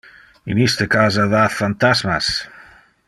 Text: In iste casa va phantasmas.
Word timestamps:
In 0.53 0.61
iste 0.61 0.87
casa 0.95 1.27
va 1.35 1.43
phantasmas. 1.59 2.31